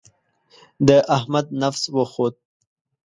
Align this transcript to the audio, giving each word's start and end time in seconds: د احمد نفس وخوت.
د 0.87 0.89
احمد 1.17 1.47
نفس 1.61 1.83
وخوت. 1.95 2.35